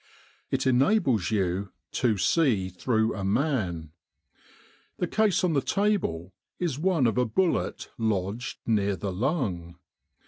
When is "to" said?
1.91-2.17